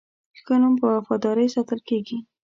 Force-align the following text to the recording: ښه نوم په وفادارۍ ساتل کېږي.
ښه 0.41 0.55
نوم 0.61 0.73
په 0.81 0.87
وفادارۍ 0.95 1.47
ساتل 1.55 1.79
کېږي. 1.89 2.17